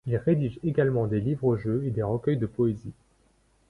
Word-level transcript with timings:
Il 0.07 0.17
rédige 0.17 0.59
également 0.63 1.05
des 1.05 1.19
livres-jeux 1.21 1.83
et 1.85 1.91
des 1.91 2.01
recueils 2.01 2.37
de 2.39 2.47
poésie. 2.47 2.95